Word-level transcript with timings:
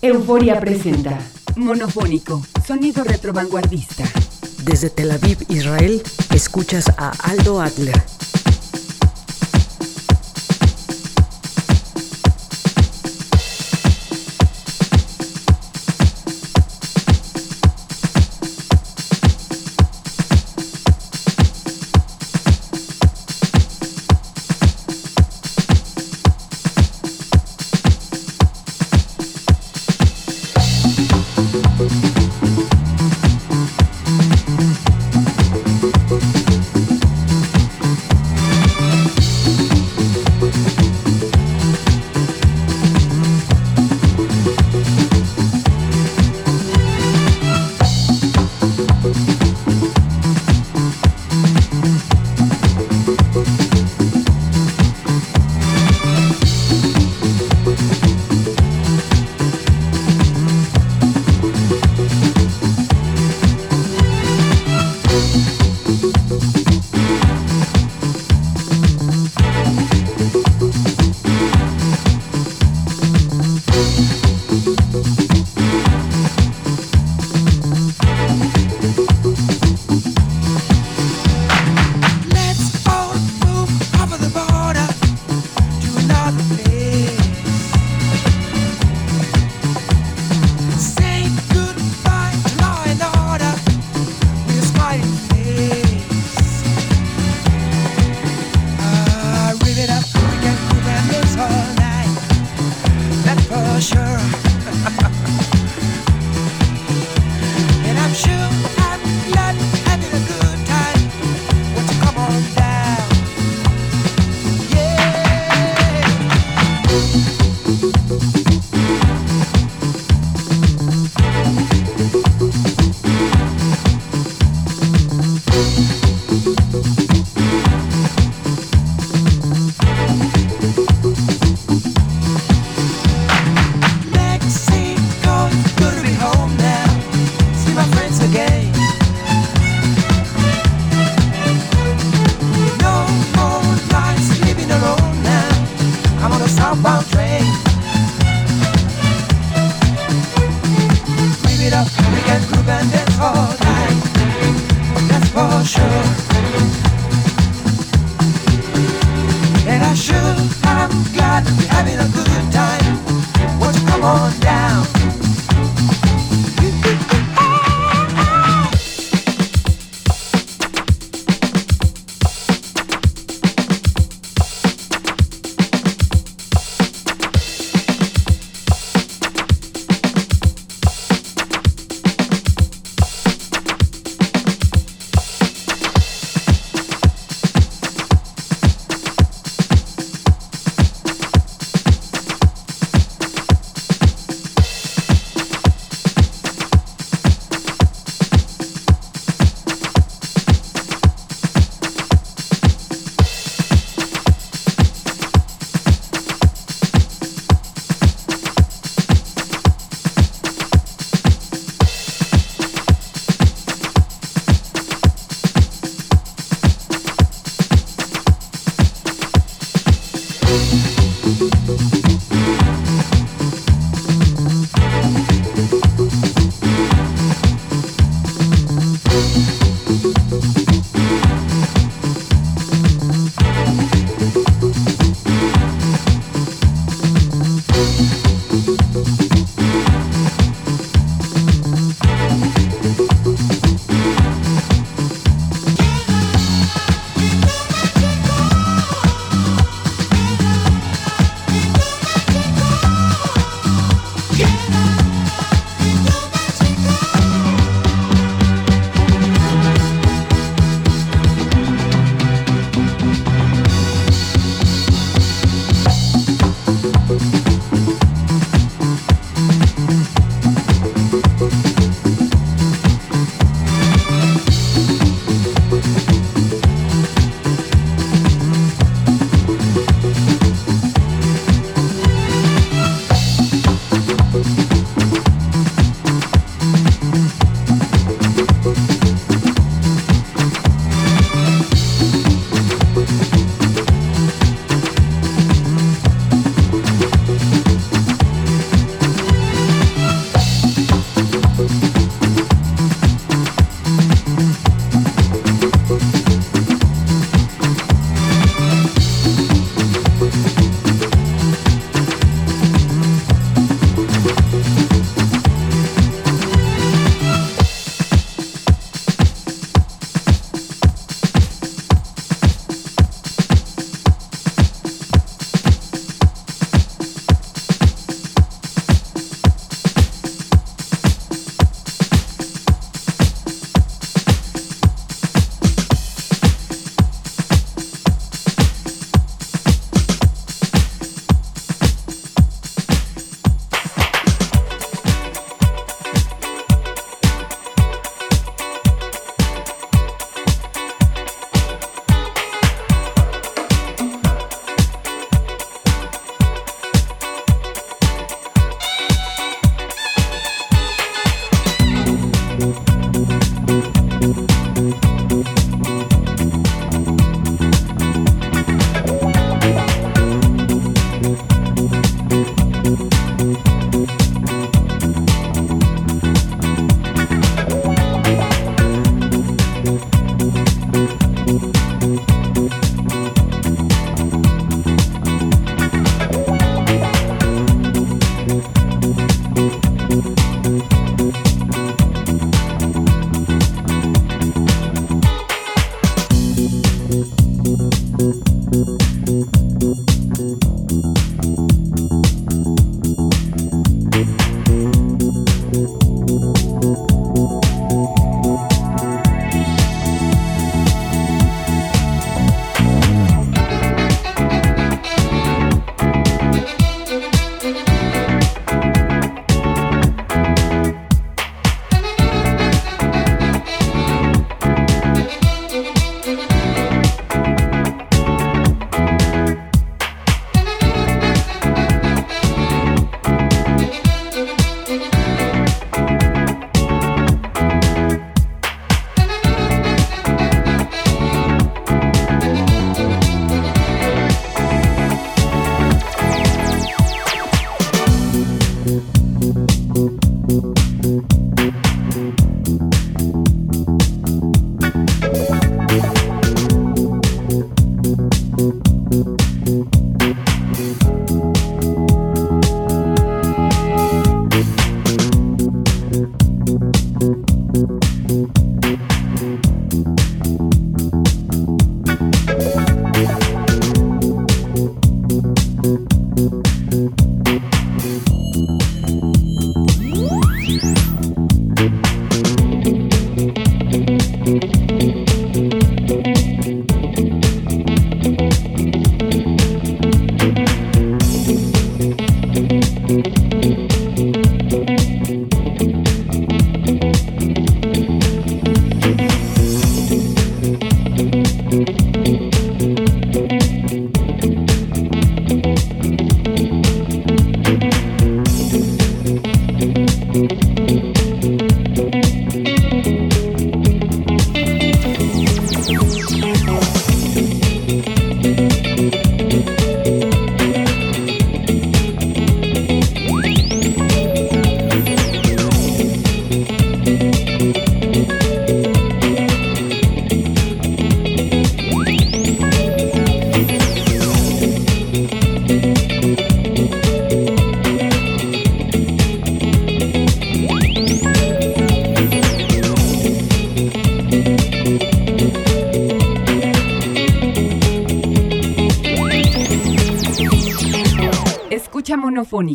Euforia 0.00 0.60
presenta 0.60 1.18
Monofónico, 1.56 2.40
sonido 2.64 3.02
retrovanguardista. 3.02 4.04
Desde 4.62 4.90
Tel 4.90 5.10
Aviv, 5.10 5.38
Israel, 5.48 6.00
escuchas 6.32 6.88
a 6.96 7.10
Aldo 7.28 7.60
Adler. 7.60 8.00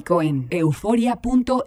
Monofónico 0.03 0.21
en 0.21 0.47
euforia.mx. 0.49 1.63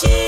she 0.00 0.27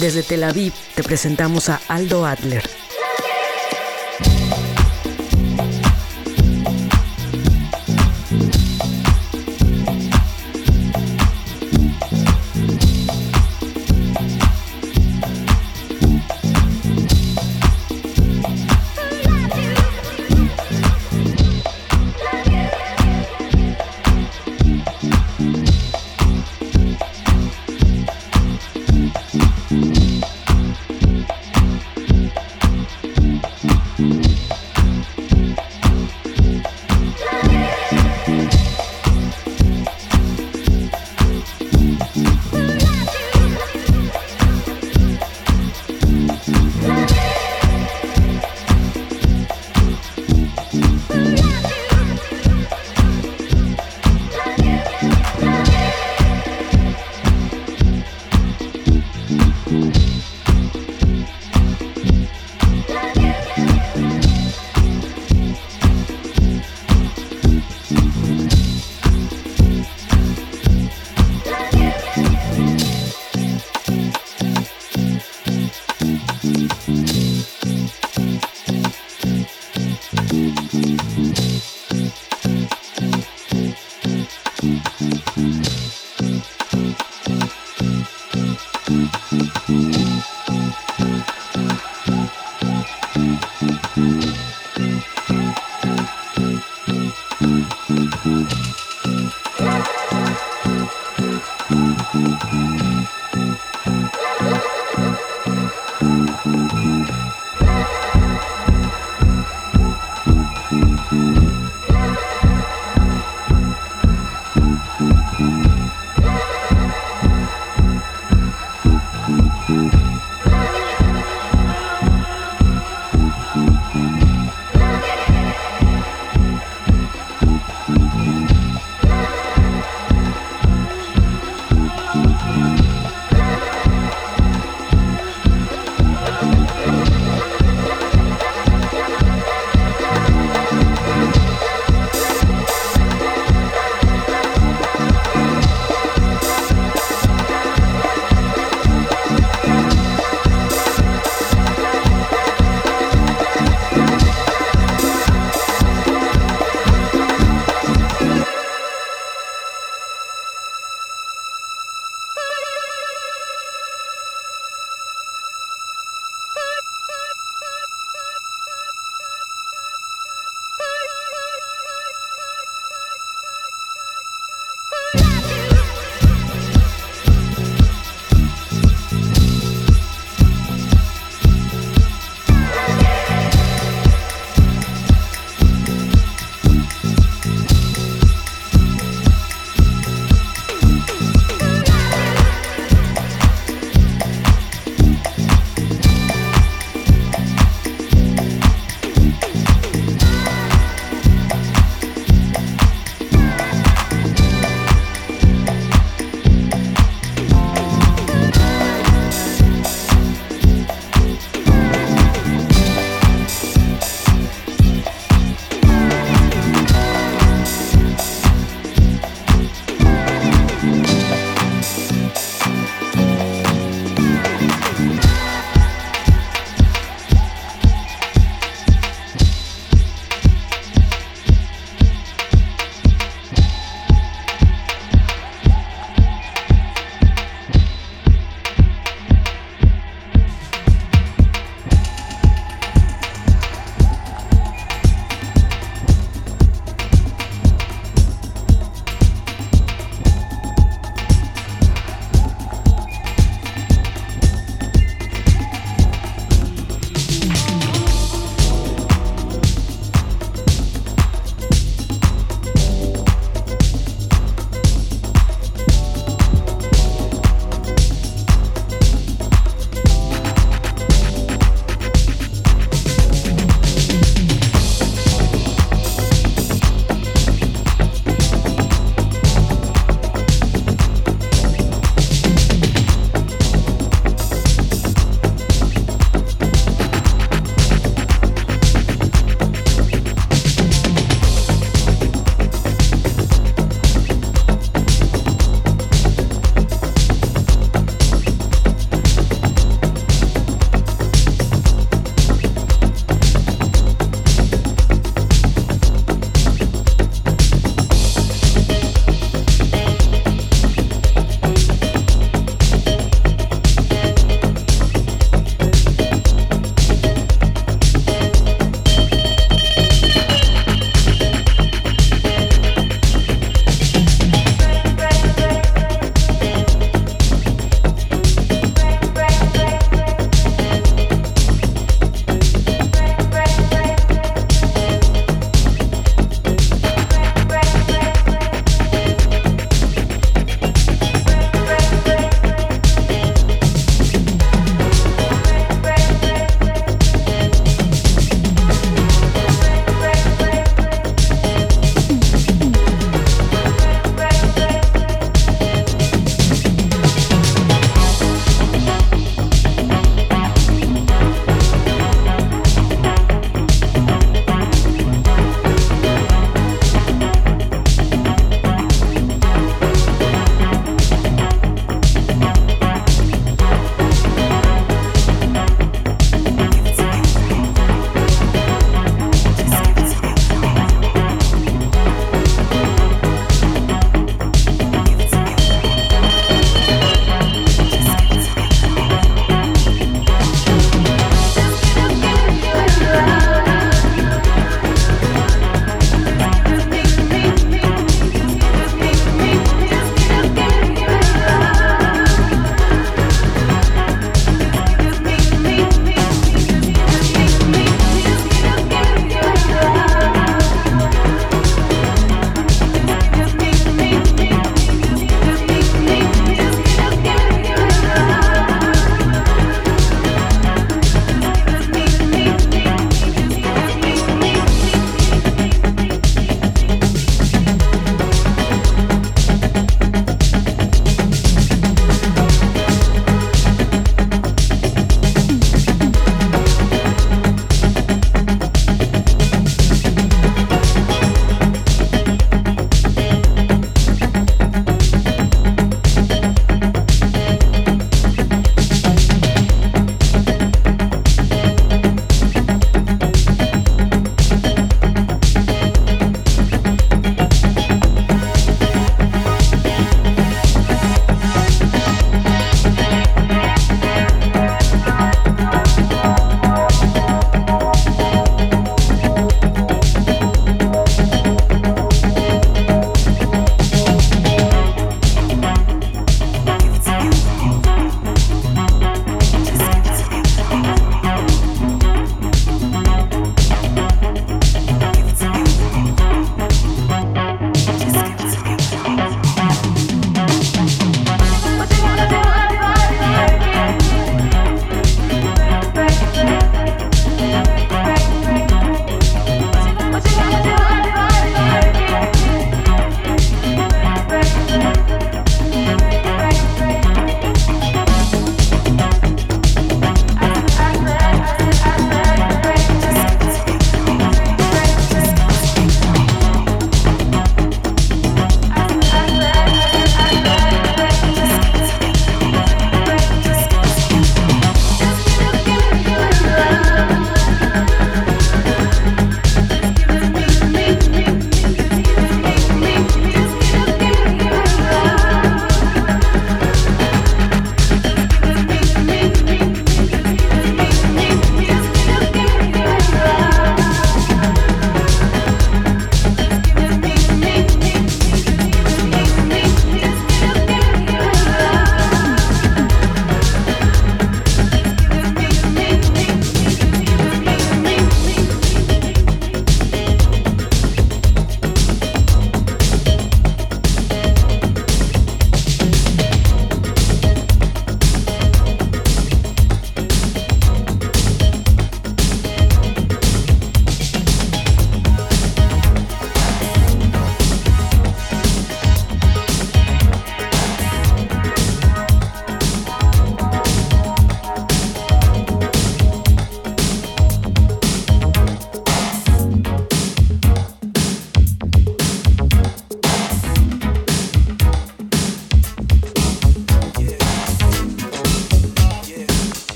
Desde 0.00 0.22
Tel 0.22 0.44
Aviv 0.44 0.74
te 0.94 1.02
presentamos 1.02 1.70
a 1.70 1.80
Aldo 1.88 2.26
Adler. 2.26 2.83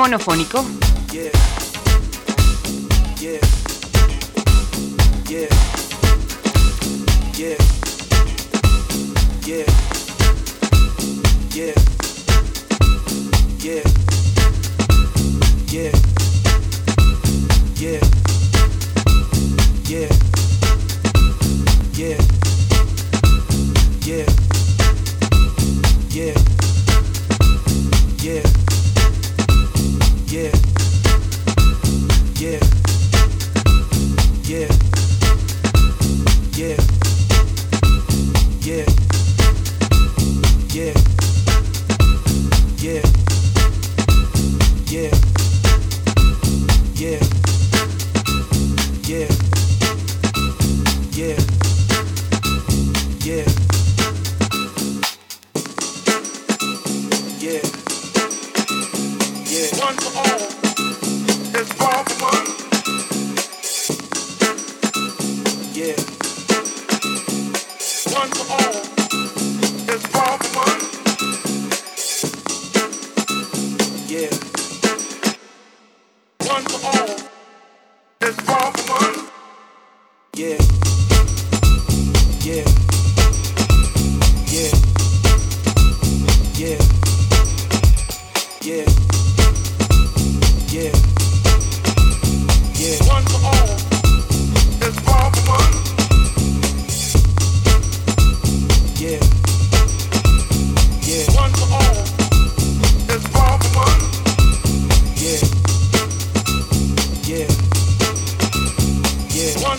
Monofónico. 0.00 0.89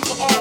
For 0.05 0.23
all 0.23 0.40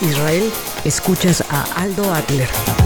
Israel, 0.00 0.52
escuchas 0.84 1.42
a 1.50 1.62
Aldo 1.80 2.12
Adler. 2.12 2.81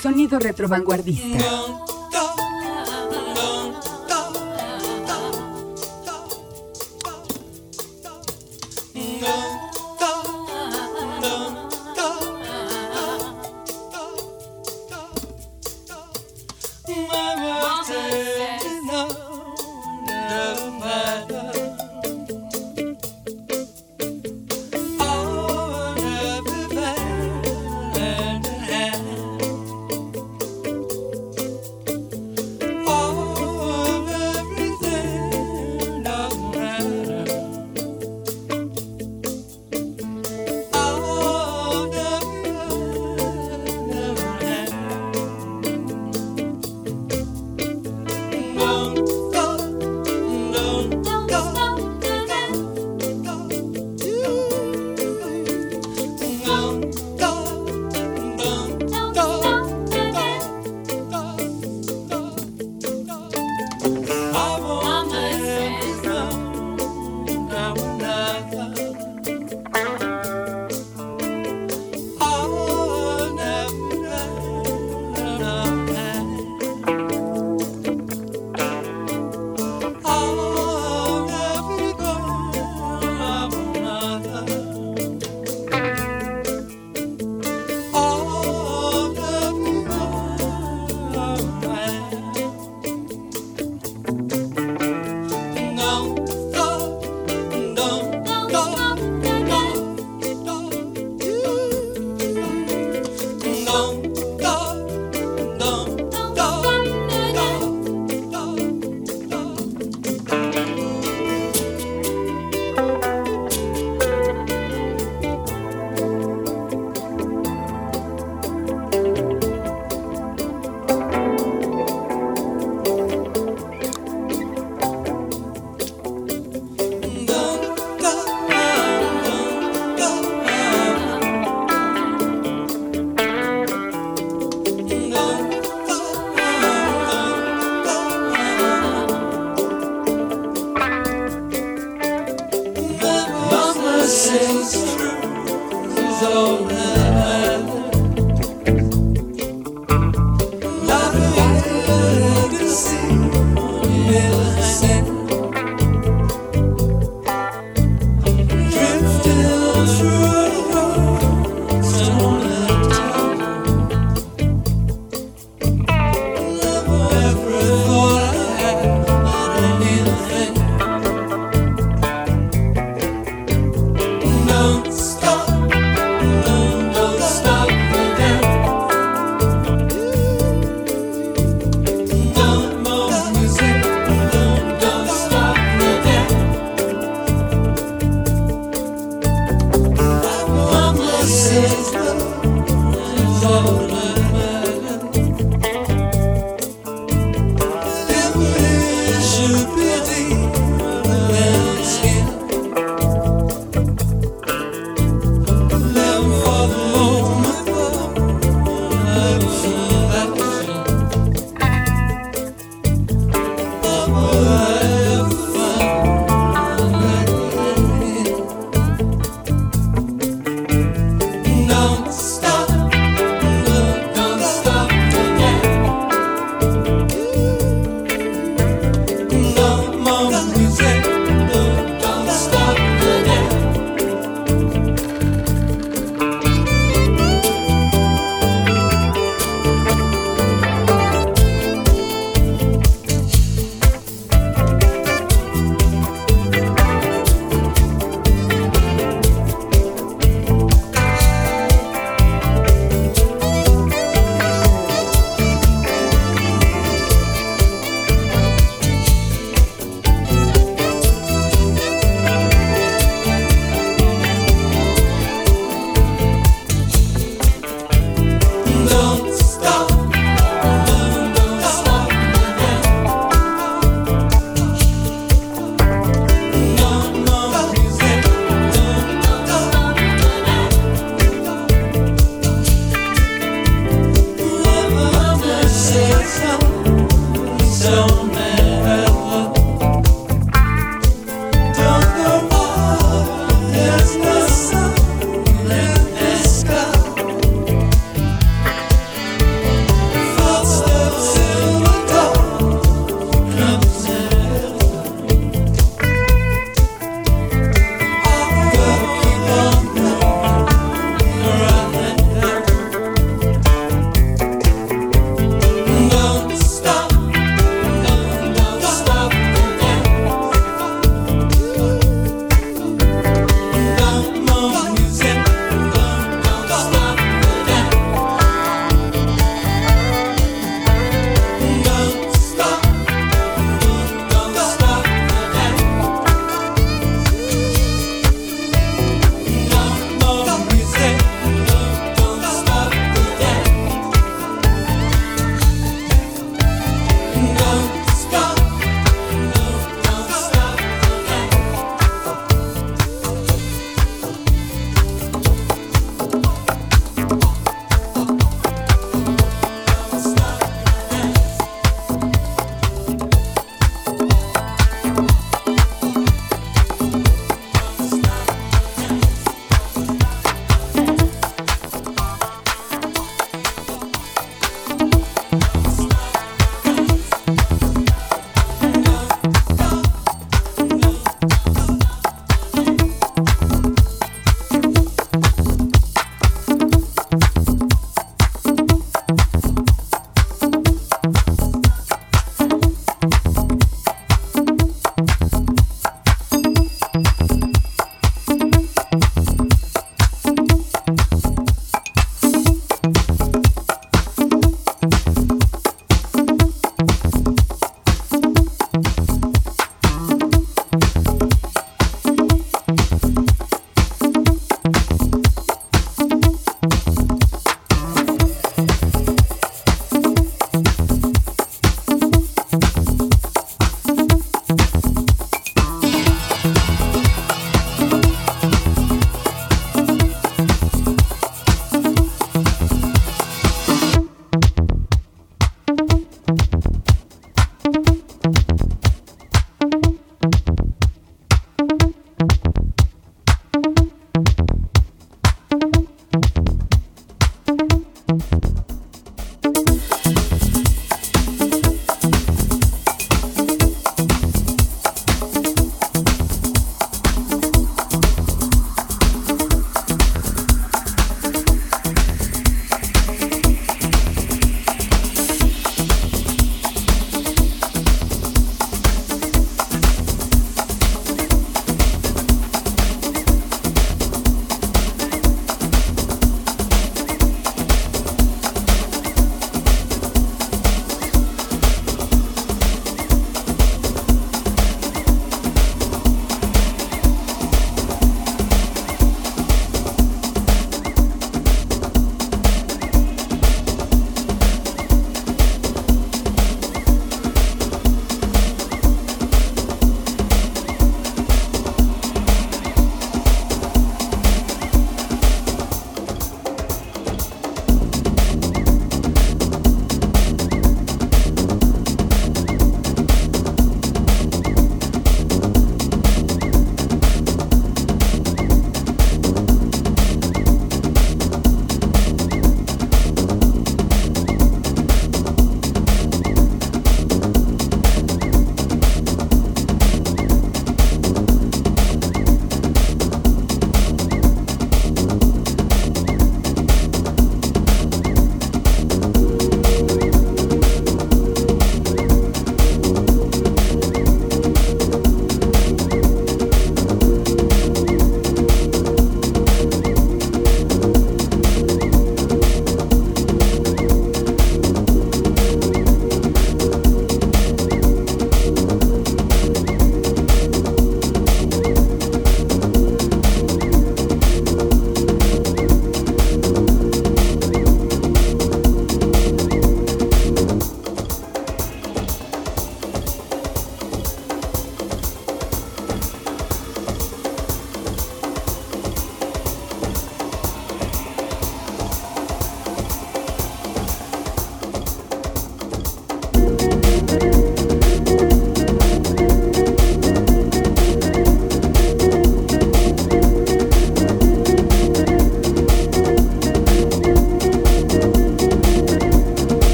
Sonido 0.00 0.38
retrovanguardista. 0.38 1.73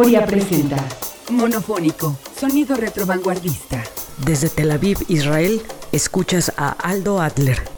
Euforia 0.00 0.24
presenta 0.24 0.76
Monofónico, 1.28 2.16
Sonido 2.34 2.74
retro 2.74 3.04
vanguardista. 3.04 3.84
Desde 4.16 4.48
Tel 4.48 4.70
Aviv, 4.70 4.96
Israel, 5.08 5.60
escuchas 5.92 6.50
a 6.56 6.70
Aldo 6.70 7.20
Adler. 7.20 7.69